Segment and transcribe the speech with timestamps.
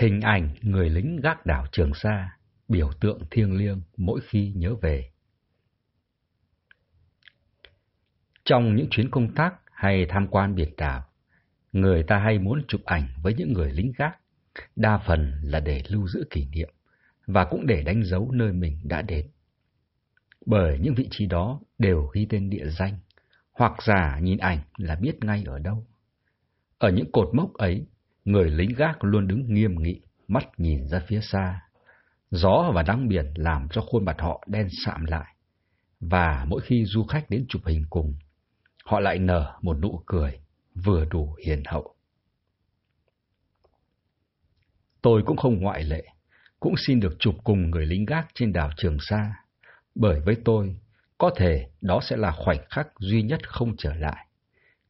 [0.00, 2.36] Hình ảnh người lính gác đảo Trường Sa,
[2.68, 5.10] biểu tượng thiêng liêng mỗi khi nhớ về.
[8.44, 11.04] Trong những chuyến công tác hay tham quan biển đảo,
[11.72, 14.18] người ta hay muốn chụp ảnh với những người lính gác,
[14.76, 16.70] đa phần là để lưu giữ kỷ niệm
[17.26, 19.26] và cũng để đánh dấu nơi mình đã đến.
[20.46, 22.98] Bởi những vị trí đó đều ghi tên địa danh,
[23.52, 25.86] hoặc giả nhìn ảnh là biết ngay ở đâu.
[26.78, 27.86] Ở những cột mốc ấy,
[28.24, 31.60] người lính gác luôn đứng nghiêm nghị, mắt nhìn ra phía xa.
[32.30, 35.34] Gió và nắng biển làm cho khuôn mặt họ đen sạm lại.
[36.00, 38.14] Và mỗi khi du khách đến chụp hình cùng,
[38.84, 40.40] họ lại nở một nụ cười
[40.74, 41.94] vừa đủ hiền hậu.
[45.02, 46.04] Tôi cũng không ngoại lệ,
[46.60, 49.34] cũng xin được chụp cùng người lính gác trên đảo Trường Sa,
[49.94, 50.76] bởi với tôi,
[51.18, 54.26] có thể đó sẽ là khoảnh khắc duy nhất không trở lại.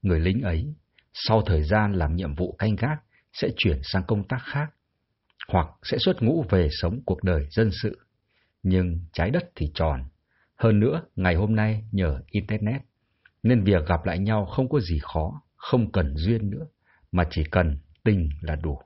[0.03, 0.75] Người lính ấy,
[1.13, 3.03] sau thời gian làm nhiệm vụ canh gác,
[3.33, 4.71] sẽ chuyển sang công tác khác,
[5.49, 7.99] hoặc sẽ xuất ngũ về sống cuộc đời dân sự.
[8.63, 10.05] Nhưng trái đất thì tròn.
[10.57, 12.83] Hơn nữa, ngày hôm nay nhờ Internet,
[13.43, 16.67] nên việc gặp lại nhau không có gì khó, không cần duyên nữa,
[17.13, 18.79] mà chỉ cần tình là đủ.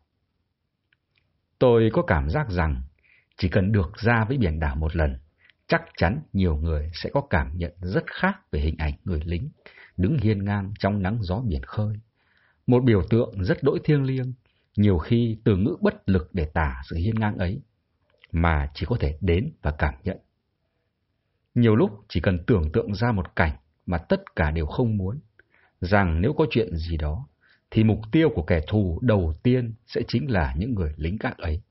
[1.58, 2.82] Tôi có cảm giác rằng
[3.36, 5.18] chỉ cần được ra với biển đảo một lần,
[5.66, 9.50] chắc chắn nhiều người sẽ có cảm nhận rất khác về hình ảnh người lính
[9.96, 11.96] đứng hiên ngang trong nắng gió biển khơi.
[12.66, 14.32] Một biểu tượng rất đỗi thiêng liêng,
[14.76, 17.60] nhiều khi từ ngữ bất lực để tả sự hiên ngang ấy,
[18.32, 20.18] mà chỉ có thể đến và cảm nhận.
[21.54, 25.20] Nhiều lúc chỉ cần tưởng tượng ra một cảnh mà tất cả đều không muốn,
[25.80, 27.28] rằng nếu có chuyện gì đó,
[27.70, 31.38] thì mục tiêu của kẻ thù đầu tiên sẽ chính là những người lính gác
[31.38, 31.62] ấy.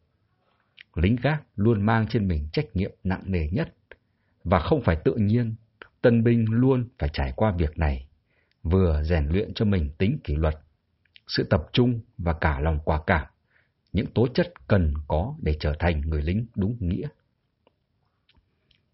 [0.96, 3.74] Lính gác luôn mang trên mình trách nhiệm nặng nề nhất,
[4.44, 5.56] và không phải tự nhiên,
[6.02, 8.08] tân binh luôn phải trải qua việc này,
[8.64, 10.56] vừa rèn luyện cho mình tính kỷ luật,
[11.36, 13.28] sự tập trung và cả lòng quả cảm,
[13.94, 17.08] những tố chất cần có để trở thành người lính đúng nghĩa.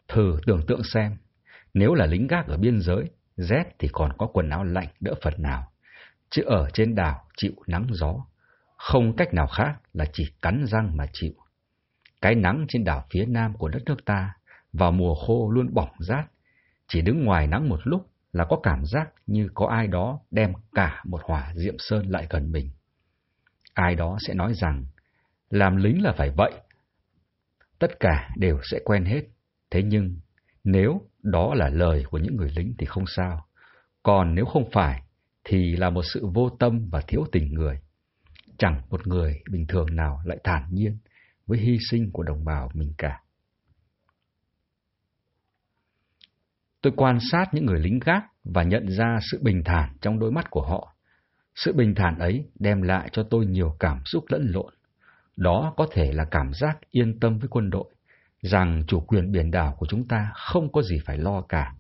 [0.08, 1.18] Thử tưởng tượng xem,
[1.74, 5.14] nếu là lính gác ở biên giới, rét thì còn có quần áo lạnh đỡ
[5.22, 5.72] phần nào,
[6.30, 8.26] chứ ở trên đảo chịu nắng gió,
[8.78, 11.34] không cách nào khác là chỉ cắn răng mà chịu.
[12.22, 14.34] Cái nắng trên đảo phía nam của đất nước ta
[14.74, 16.26] vào mùa khô luôn bỏng rát,
[16.88, 20.54] chỉ đứng ngoài nắng một lúc là có cảm giác như có ai đó đem
[20.76, 22.70] cả một hỏa diệm sơn lại gần mình.
[23.74, 24.86] Ai đó sẽ nói rằng,
[25.50, 26.52] làm lính là phải vậy.
[27.80, 29.22] Tất cả đều sẽ quen hết,
[29.72, 30.20] thế nhưng
[30.64, 33.46] nếu đó là lời của những người lính thì không sao,
[34.04, 35.04] còn nếu không phải
[35.44, 37.80] thì là một sự vô tâm và thiếu tình người.
[38.58, 40.98] Chẳng một người bình thường nào lại thản nhiên
[41.48, 43.20] với hy sinh của đồng bào mình cả.
[46.82, 50.32] Tôi quan sát những người lính gác và nhận ra sự bình thản trong đôi
[50.32, 50.96] mắt của họ.
[51.56, 54.74] Sự bình thản ấy đem lại cho tôi nhiều cảm xúc lẫn lộn.
[55.36, 57.90] Đó có thể là cảm giác yên tâm với quân đội,
[58.42, 61.74] rằng chủ quyền biển đảo của chúng ta không có gì phải lo cả,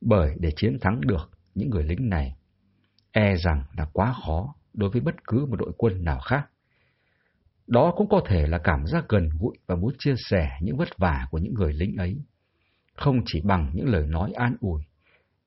[0.00, 2.36] bởi để chiến thắng được những người lính này,
[3.12, 6.46] e rằng là quá khó đối với bất cứ một đội quân nào khác.
[7.66, 10.88] Đó cũng có thể là cảm giác gần gũi và muốn chia sẻ những vất
[10.98, 12.16] vả của những người lính ấy,
[12.96, 14.82] không chỉ bằng những lời nói an ủi,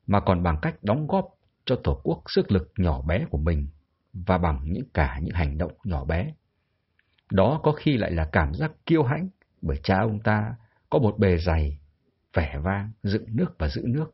[0.07, 1.25] mà còn bằng cách đóng góp
[1.65, 3.67] cho Tổ quốc sức lực nhỏ bé của mình
[4.13, 6.33] và bằng những cả những hành động nhỏ bé.
[7.31, 9.29] Đó có khi lại là cảm giác kiêu hãnh
[9.61, 10.55] bởi cha ông ta
[10.89, 11.79] có một bề dày,
[12.33, 14.11] vẻ vang, dựng nước và giữ nước.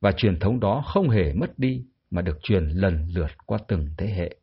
[0.00, 3.88] Và truyền thống đó không hề mất đi mà được truyền lần lượt qua từng
[3.98, 4.36] thế hệ.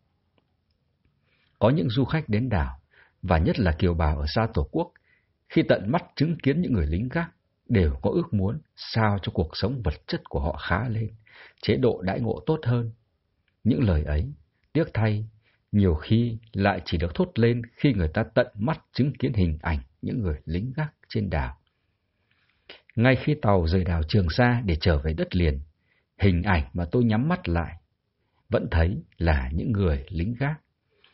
[1.59, 2.79] Có những du khách đến đảo,
[3.22, 4.91] và nhất là kiều bào ở xa Tổ quốc,
[5.50, 7.31] khi tận mắt chứng kiến những người lính gác,
[7.71, 11.09] đều có ước muốn sao cho cuộc sống vật chất của họ khá lên,
[11.61, 12.91] chế độ đãi ngộ tốt hơn.
[13.63, 14.33] Những lời ấy,
[14.73, 15.25] tiếc thay,
[15.71, 19.57] nhiều khi lại chỉ được thốt lên khi người ta tận mắt chứng kiến hình
[19.61, 21.57] ảnh những người lính gác trên đảo.
[22.95, 25.59] Ngay khi tàu rời đảo Trường Sa để trở về đất liền,
[26.19, 27.75] hình ảnh mà tôi nhắm mắt lại
[28.49, 30.61] vẫn thấy là những người lính gác.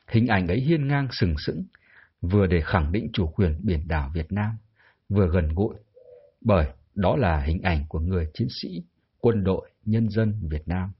[0.08, 1.64] Hình ảnh ấy hiên ngang sừng sững,
[2.22, 4.58] vừa để khẳng định chủ quyền biển đảo Việt Nam,
[5.10, 5.76] vừa gần gũi,
[6.42, 8.84] bởi đó là hình ảnh của người chiến sĩ,
[9.20, 10.92] quân đội, nhân dân Việt Nam.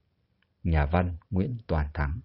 [0.64, 2.20] Nhà văn Nguyễn Toàn Thắng